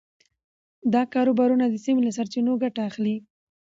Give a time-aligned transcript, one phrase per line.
[0.93, 3.15] دا کاروبارونه د سیمې له سرچینو ګټه اخلي.